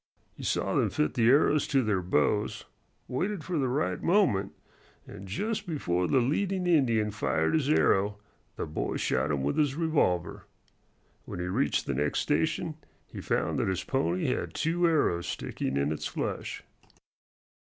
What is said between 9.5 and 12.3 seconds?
his revolver. When he reached the next